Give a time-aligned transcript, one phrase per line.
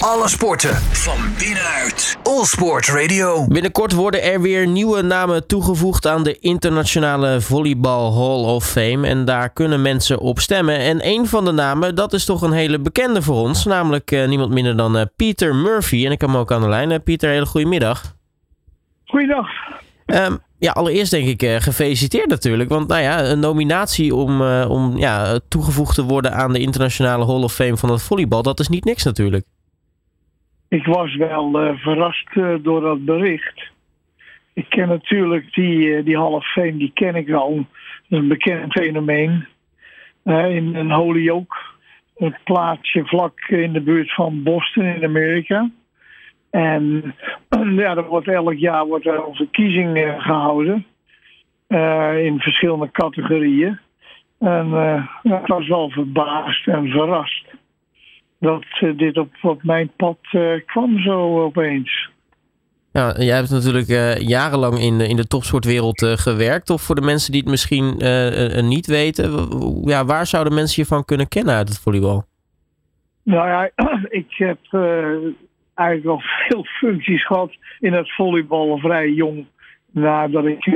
[0.00, 2.18] Alle sporten van binnenuit.
[2.22, 3.46] All Sport Radio.
[3.46, 9.06] Binnenkort worden er weer nieuwe namen toegevoegd aan de Internationale Volleyball Hall of Fame.
[9.06, 10.78] En daar kunnen mensen op stemmen.
[10.78, 13.64] En een van de namen, dat is toch een hele bekende voor ons.
[13.64, 16.06] Namelijk uh, niemand minder dan uh, Peter Murphy.
[16.06, 16.90] En ik heb hem ook aan de lijn.
[16.90, 18.16] Uh, Pieter, hele goede middag.
[19.04, 19.46] Goeiedag.
[20.06, 22.68] Um, ja, allereerst denk ik uh, gefeliciteerd natuurlijk.
[22.68, 27.26] Want nou ja, een nominatie om, uh, om ja, toegevoegd te worden aan de Internationale
[27.26, 29.44] Hall of Fame van het volleybal, dat is niet niks natuurlijk.
[30.70, 33.70] Ik was wel uh, verrast door dat bericht.
[34.52, 37.66] Ik ken natuurlijk die, die Hall of Fame, die ken ik wel.
[38.08, 39.46] een bekend fenomeen.
[40.24, 41.56] in een Holyoke,
[42.16, 45.70] een plaatsje vlak in de buurt van Boston in Amerika.
[46.50, 47.14] En
[47.76, 50.86] ja, er wordt elk jaar wordt er een verkiezing uh, gehouden.
[51.68, 53.78] Uh, in verschillende categorieën.
[54.38, 57.46] En uh, ik was wel verbaasd en verrast
[58.40, 58.64] dat
[58.96, 60.18] dit op, op mijn pad
[60.66, 62.10] kwam zo opeens.
[62.92, 63.88] Ja, jij hebt natuurlijk
[64.20, 66.70] jarenlang in de, in de topsportwereld gewerkt.
[66.70, 67.96] Of voor de mensen die het misschien
[68.68, 69.48] niet weten,
[69.84, 72.24] ja, waar zouden mensen je van kunnen kennen uit het volleybal?
[73.22, 73.70] Nou ja,
[74.20, 74.58] ik heb
[75.74, 79.46] eigenlijk wel veel functies gehad in het volleyballen vrij jong.
[79.92, 80.66] Nadat ik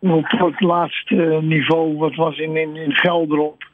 [0.00, 3.64] op het laatste niveau, wat was in, in, in Gelderop,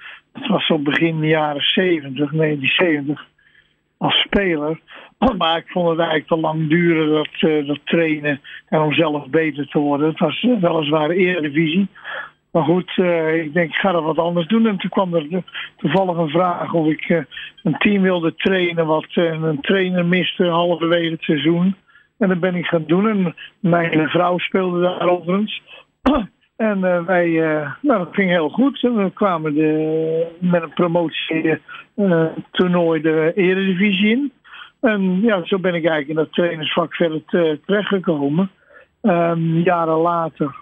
[0.40, 3.26] dat was op begin jaren 70, 1970,
[3.98, 4.80] als speler.
[5.38, 9.26] Maar ik vond het eigenlijk te lang duren, dat, uh, dat trainen en om zelf
[9.26, 10.08] beter te worden.
[10.08, 11.88] Het was weliswaar eredivisie.
[12.52, 14.66] Maar goed, uh, ik denk, ik ga er wat anders doen.
[14.66, 15.42] En toen kwam er
[15.76, 17.26] toevallig een vraag of ik
[17.62, 21.74] een team wilde trainen, wat een trainer miste halverwege het seizoen.
[22.18, 23.08] En dat ben ik gaan doen.
[23.08, 25.62] En mijn vrouw speelde daar overigens.
[26.58, 27.28] en wij,
[27.80, 28.80] nou, dat ging heel goed.
[28.80, 31.60] We kwamen de, met een promotie
[32.50, 34.32] toernooi de Eredivisie in.
[34.80, 37.22] En ja, zo ben ik eigenlijk in dat trainersvak verder
[37.64, 38.50] terechtgekomen.
[39.64, 40.56] Jaren later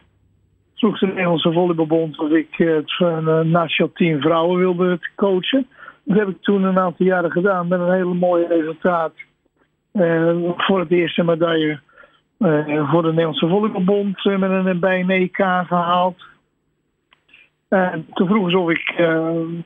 [0.77, 5.67] vroeg de Nederlandse Volleybalbond of ik het uh, nationaal team vrouwen wilde coachen.
[6.05, 9.13] Dat heb ik toen een aantal jaren gedaan met een hele mooie resultaat.
[10.57, 11.81] Voor het eerste medaille
[12.39, 15.37] voor de Nederlandse Volleybalbond met een, bij een EK
[15.67, 16.25] gehaald.
[17.69, 18.95] En toen vroegen ze of ik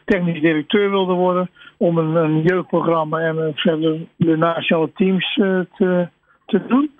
[0.04, 6.08] technisch directeur wilde worden om een, een jeugdprogramma en verder de nationale teams te,
[6.46, 6.90] te doen.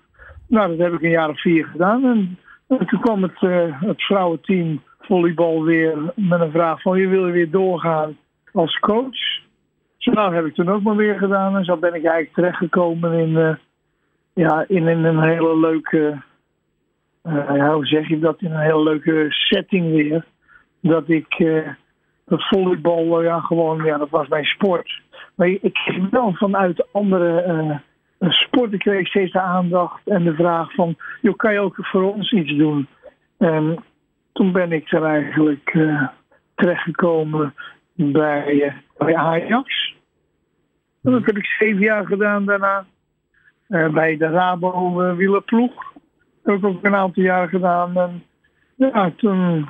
[0.47, 2.05] Nou, dat heb ik een jaar of vier gedaan.
[2.05, 2.39] En
[2.79, 3.41] en toen kwam het,
[3.81, 8.17] het vrouwenteam volleybal weer met een vraag van je wil je weer doorgaan
[8.53, 9.41] als coach.
[9.97, 13.13] Zo nou heb ik toen ook maar weer gedaan en zo ben ik eigenlijk terechtgekomen
[13.13, 13.59] in,
[14.33, 16.23] ja, in, een hele leuke,
[17.25, 20.25] uh, ja, hoe zeg je dat, in een hele leuke setting weer.
[20.81, 21.45] Dat ik
[22.27, 25.01] dat volleybal, ja gewoon, ja dat was mijn sport.
[25.35, 27.81] Maar ik kreeg wel vanuit andere
[28.29, 32.33] sporten kreeg steeds de aandacht en de vraag van, joh, kan je ook voor ons
[32.33, 32.87] iets doen?
[33.39, 33.85] En
[34.33, 36.09] toen ben ik er eigenlijk uh,
[36.55, 37.55] terechtgekomen
[37.95, 39.95] bij, uh, bij Ajax.
[41.03, 42.87] Dat heb ik zeven jaar gedaan daarna.
[43.71, 45.93] Uh, bij de Rabo wielerploeg.
[46.43, 47.97] Dat heb ik ook een aantal jaar gedaan.
[47.97, 48.23] En
[48.75, 49.69] ja, toen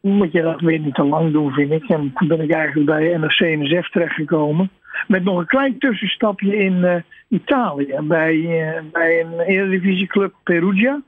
[0.00, 1.88] moet je dat weer niet te lang doen, vind ik.
[1.88, 4.70] En toen ben ik eigenlijk bij NRC-NSF terechtgekomen.
[5.06, 6.94] Met nog een klein tussenstapje in uh,
[7.28, 7.98] Italië.
[8.02, 11.00] Bij, uh, bij een Eredivisieclub Perugia.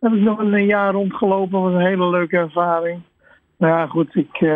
[0.00, 1.50] Daar heb ik nog een jaar rondgelopen.
[1.50, 3.00] Dat was een hele leuke ervaring.
[3.58, 4.46] Nou ja, goed, ik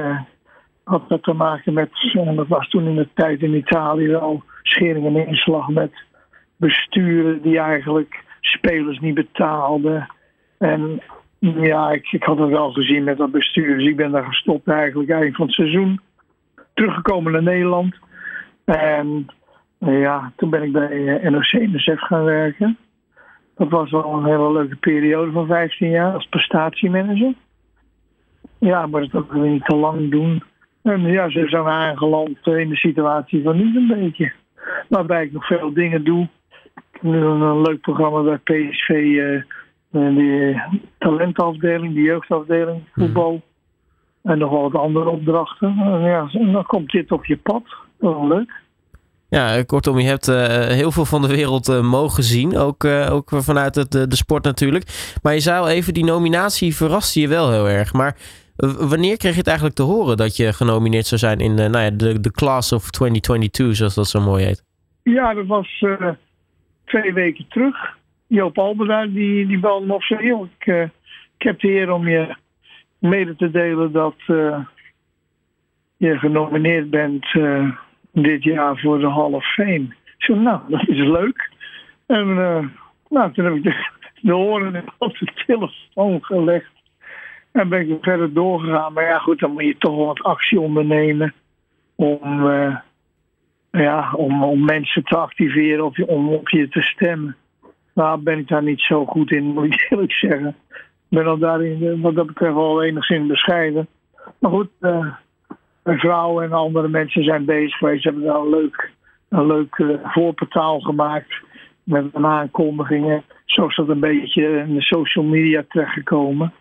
[0.84, 1.90] had dat te maken met...
[2.34, 5.92] dat was toen in de tijd in Italië al schering en inslag met
[6.56, 10.06] besturen die eigenlijk spelers niet betaalden.
[10.58, 11.02] En
[11.38, 13.76] ja, ik, ik had het wel gezien met dat bestuur.
[13.76, 16.00] Dus ik ben daar gestopt eigenlijk eind van het seizoen.
[16.74, 17.94] Teruggekomen naar Nederland.
[18.64, 19.26] En
[19.78, 22.78] ja, toen ben ik bij eh, NOC-NSF gaan werken.
[23.56, 27.34] Dat was wel een hele leuke periode van 15 jaar als prestatiemanager.
[28.58, 30.42] Ja, maar dat ook weer niet te lang doen.
[30.82, 34.32] En ja, ze zijn aangeland in de situatie van nu een beetje.
[34.88, 36.28] Waarbij ik nog veel dingen doe.
[37.01, 39.43] Nu een, leuk programma bij PSV, uh, eh,
[39.91, 40.60] de
[40.98, 43.01] talentafdeling, de jeugdafdeling, mhm.
[43.01, 43.43] voetbal.
[44.22, 45.78] En nog wel wat andere opdrachten.
[45.78, 47.63] En ja, dan komt dit op je pad.
[47.98, 48.65] Wel leuk.
[49.28, 52.57] Ja, kortom, je hebt uh, heel veel van de wereld uh, mogen zien.
[52.57, 55.15] Ook, uh, ook vanuit het, de sport natuurlijk.
[55.22, 57.93] Maar je zei al even, die nominatie verraste je wel heel erg.
[57.93, 58.16] Maar
[58.78, 61.91] wanneer kreeg je het eigenlijk te horen dat je genomineerd zou zijn in nou ja,
[61.91, 64.65] de, de Class of 2022, zoals dat zo mooi heet?
[65.03, 65.84] Ja, dat was
[66.86, 67.97] twee weken terug.
[68.27, 70.03] Joop Albeda, die, die belde me op.
[70.03, 70.66] Zei, ik,
[71.38, 72.34] ik heb de eer om je
[72.98, 74.15] mede te delen dat
[75.97, 77.27] je genomineerd bent
[78.22, 79.86] dit jaar voor de Hall of Fame.
[80.18, 81.50] Ik zei, nou, dat is leuk.
[82.06, 82.65] En uh,
[83.09, 83.86] nou, toen heb ik de,
[84.21, 86.71] de oren op de telefoon gelegd.
[87.53, 88.92] En ben ik verder doorgegaan.
[88.92, 91.34] Maar ja, goed, dan moet je toch wat actie ondernemen.
[91.94, 92.77] Om, uh,
[93.82, 97.36] ja, om, om mensen te activeren of om op je te stemmen.
[97.94, 100.56] Nou, ben ik daar niet zo goed in, moet ik eerlijk zeggen.
[101.08, 103.88] Ik ben al daarin, wat dat betreft, wel enigszins bescheiden.
[104.38, 105.06] Maar goed, uh,
[105.82, 108.02] mijn vrouw en andere mensen zijn bezig geweest.
[108.02, 108.90] Ze hebben daar een leuk,
[109.28, 111.44] een leuk uh, voorportaal gemaakt.
[111.82, 113.22] Met een aankondigingen.
[113.44, 116.52] Zo is dat een beetje in de social media terechtgekomen.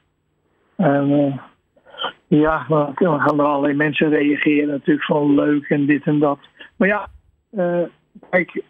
[0.75, 1.38] En uh,
[2.27, 2.65] ja,
[2.95, 4.67] dan gaan er allerlei mensen reageren.
[4.67, 6.39] Natuurlijk van leuk en dit en dat.
[6.75, 7.07] Maar ja,
[7.51, 7.88] uh,
[8.30, 8.63] kijk,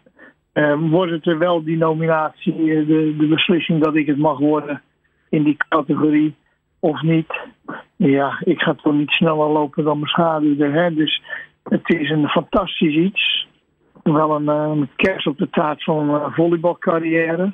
[0.78, 2.54] wordt het er wel die nominatie,
[2.86, 4.82] de, de beslissing dat ik het mag worden
[5.28, 6.34] in die categorie
[6.80, 7.34] of niet.
[7.96, 10.56] Ja, ik ga toch niet sneller lopen dan mijn schaduw.
[10.94, 11.22] Dus
[11.62, 13.46] het is een fantastisch iets.
[14.02, 17.52] Wel een, een kerst op de taart van een volleybalcarrière.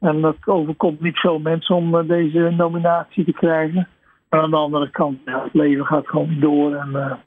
[0.00, 3.88] En dat overkomt niet veel mensen om deze nominatie te krijgen.
[4.28, 6.74] Maar aan de andere kant, ja, het leven gaat gewoon door.
[6.74, 7.18] En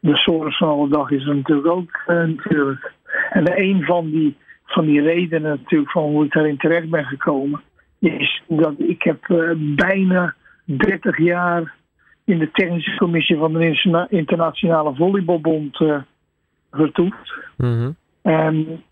[0.00, 2.92] de zorg van alle dag is er natuurlijk ook uh, natuurlijk.
[3.30, 7.60] En een van die, van die redenen natuurlijk van hoe ik daarin terecht ben gekomen...
[7.98, 10.34] is dat ik heb uh, bijna
[10.64, 11.74] 30 jaar
[12.24, 16.00] in de technische commissie van de Internationale Volleybalbond uh.
[16.72, 16.92] Mm
[17.56, 17.96] -hmm.
[18.22, 18.82] En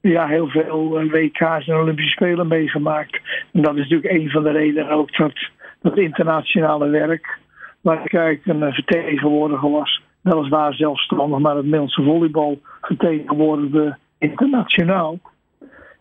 [0.00, 3.20] ja, heel veel WK's en Olympische Spelen meegemaakt.
[3.52, 5.50] En dat is natuurlijk een van de redenen ook dat
[5.82, 7.38] dat internationale werk,
[7.80, 15.18] waar ik eigenlijk een vertegenwoordiger was, weliswaar zelfstandig, maar het Nederlandse volleybal vertegenwoordigde internationaal.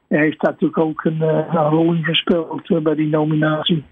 [0.07, 3.83] Hij heeft daar natuurlijk ook een, een rol in gespeeld bij die nominatie.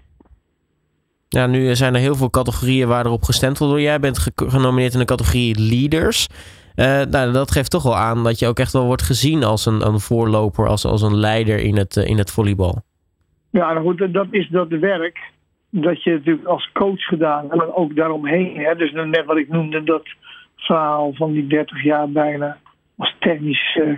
[1.28, 3.82] Ja, nu zijn er heel veel categorieën waar erop gestemd wordt.
[3.82, 6.28] Jij bent genomineerd in de categorie leaders.
[6.76, 9.66] Uh, nou, dat geeft toch wel aan dat je ook echt wel wordt gezien als
[9.66, 12.82] een, een voorloper, als, als een leider in het, in het volleybal.
[13.50, 15.30] Ja, nou goed, dat is dat werk
[15.70, 18.56] dat je natuurlijk als coach gedaan en ook daaromheen.
[18.56, 20.06] Hè, dus net wat ik noemde, dat
[20.64, 22.58] verhaal van die 30 jaar bijna
[22.96, 23.96] als technisch uh,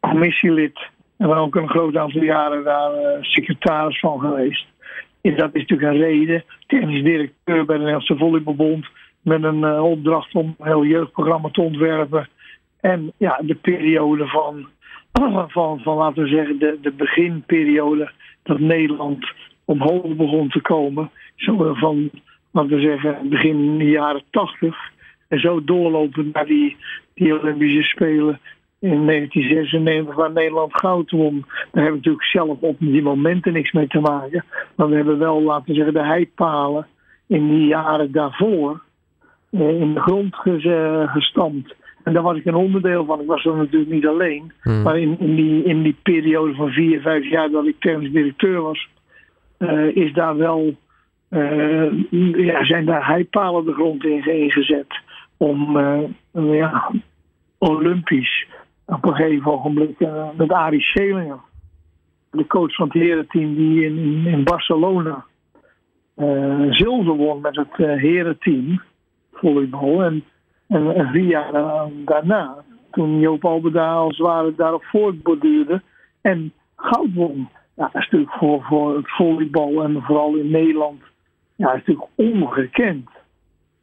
[0.00, 0.78] commissielid.
[1.16, 4.66] En dan ook een groot aantal jaren daar uh, secretaris van geweest.
[5.20, 6.44] En dat is natuurlijk een reden.
[6.66, 8.86] Technisch directeur bij de Nederlandse Volleybalbond.
[9.20, 12.28] Met een uh, opdracht om een heel jeugdprogramma te ontwerpen.
[12.80, 14.66] En ja, de periode van,
[15.48, 18.10] van, van laten we zeggen, de, de beginperiode
[18.42, 19.32] dat Nederland
[19.64, 21.10] omhoog begon te komen.
[21.36, 22.10] Zo van,
[22.50, 24.90] laten we zeggen, begin jaren tachtig.
[25.32, 26.76] En zo doorlopen naar die,
[27.14, 28.40] die Olympische Spelen
[28.78, 31.44] in 1996, waar Nederland goud won.
[31.46, 34.44] Daar hebben we natuurlijk zelf op die momenten niks mee te maken.
[34.76, 36.86] Maar we hebben wel, laten we zeggen, de heipalen
[37.26, 38.82] in die jaren daarvoor
[39.50, 40.36] in de grond
[41.06, 41.74] gestampt.
[42.04, 43.20] En daar was ik een onderdeel van.
[43.20, 44.52] Ik was er natuurlijk niet alleen.
[44.62, 44.82] Hmm.
[44.82, 48.60] Maar in, in, die, in die periode van vier, vijf jaar dat ik technisch directeur
[48.60, 48.88] was,
[49.58, 50.74] uh, is daar wel,
[51.30, 51.92] uh,
[52.46, 55.00] ja, zijn daar heipalen de grond in ingezet.
[55.42, 56.02] Om uh,
[56.32, 56.90] ja,
[57.58, 58.46] Olympisch
[58.86, 59.98] op een gegeven ogenblik
[60.36, 61.40] met Arie Schelinger,
[62.30, 65.24] de coach van het herenteam die in, in Barcelona
[66.70, 68.82] zilver won met het herenteam
[69.32, 70.02] volleybal.
[70.02, 70.24] En,
[70.68, 71.52] en, en vier jaar
[72.04, 72.56] daarna,
[72.90, 75.82] toen Joop Alberda als het ware daarop voortborduurde
[76.20, 77.48] en goud won.
[77.74, 81.02] Ja, dat is natuurlijk voor, voor het volleybal en vooral in Nederland
[81.56, 83.10] ja, is natuurlijk ongekend.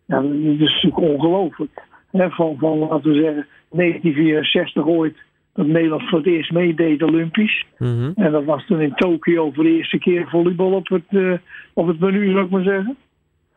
[0.09, 1.81] Ja, dat is natuurlijk ongelooflijk.
[2.11, 5.17] Van, van, laten we zeggen, 1964 ooit
[5.53, 7.65] dat Nederland voor het eerst meedeed Olympisch.
[7.77, 8.11] Mm -hmm.
[8.15, 11.37] En dat was toen in Tokio voor de eerste keer volleybal op het, uh,
[11.73, 12.97] op het menu, zou ik maar zeggen.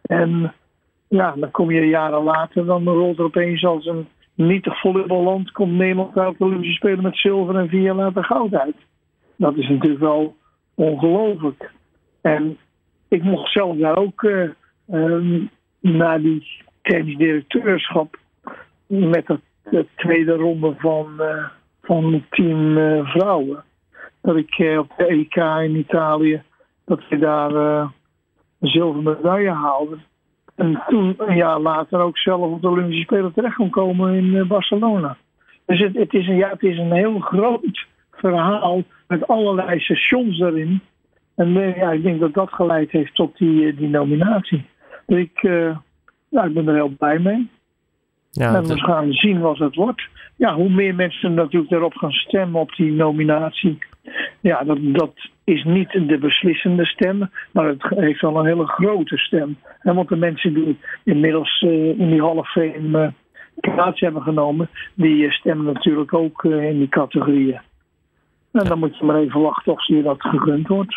[0.02, 0.54] En
[1.08, 5.72] ja, dan kom je jaren later, dan rolt er opeens als een nietig volleyballand, komt
[5.72, 8.76] Nederland uit de Olympische Spelen met zilver en vier jaar later goud uit.
[9.36, 10.36] Dat is natuurlijk wel
[10.74, 11.70] ongelooflijk.
[12.20, 12.56] En
[13.08, 14.48] ik mocht zelf daar ook uh,
[14.92, 15.50] um,
[15.82, 18.16] naar die technisch directeurschap
[18.86, 21.46] met de, de tweede ronde van, uh,
[21.82, 23.64] van team uh, vrouwen.
[24.22, 26.42] Dat ik op de EK in Italië,
[26.84, 27.90] dat we daar een
[28.60, 30.02] zilveren medaille haalden.
[30.54, 34.46] En toen een jaar later ook zelf op de Olympische Spelen terecht kon komen in
[34.46, 35.16] Barcelona.
[35.66, 40.80] Dus het, is een, ja, het is een heel groot verhaal met allerlei stations erin.
[41.34, 44.64] En ja, ik denk dat dat geleid heeft tot die, die nominatie.
[45.06, 45.76] Ik, uh,
[46.28, 47.50] ja, ik ben er heel blij mee.
[48.30, 50.08] Ja, en we gaan zien wat het wordt.
[50.36, 53.78] Ja, hoe meer mensen natuurlijk erop gaan stemmen op die nominatie.
[54.40, 59.16] Ja, dat, dat is niet de beslissende stem, maar het heeft wel een hele grote
[59.16, 59.56] stem.
[59.80, 63.08] En want de mensen die inmiddels uh, in die half fame uh,
[63.74, 67.60] plaats hebben genomen, die stemmen natuurlijk ook in die categorieën.
[68.52, 70.96] En dan moet je maar even wachten of je dat gegund wordt.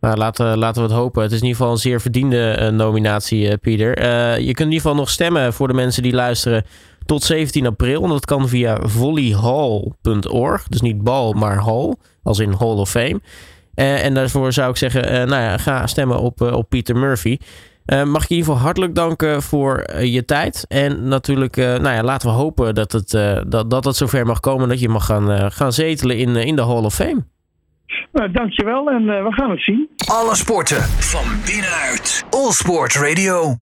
[0.00, 1.22] Nou, laten, laten we het hopen.
[1.22, 4.02] Het is in ieder geval een zeer verdiende nominatie, Pieter.
[4.40, 6.64] je kunt in ieder geval nog stemmen voor de mensen die luisteren
[7.06, 8.02] tot 17 april.
[8.02, 10.68] En dat kan via volleyhall.org.
[10.68, 11.94] Dus niet bal, maar hall.
[12.22, 13.20] Als in Hall of Fame.
[13.74, 17.38] En daarvoor zou ik zeggen, nou ja, ga stemmen op, op Peter Murphy.
[17.86, 20.64] mag ik je in ieder geval hartelijk danken voor je tijd.
[20.68, 23.10] En natuurlijk, nou ja, laten we hopen dat het,
[23.48, 26.64] dat, dat het zover mag komen dat je mag gaan, gaan zetelen in, in de
[26.64, 27.24] Hall of Fame.
[28.12, 29.88] Nou, dankjewel en we gaan het zien.
[30.06, 32.24] Alle sporten van binnenuit.
[32.30, 33.56] All Sport Radio.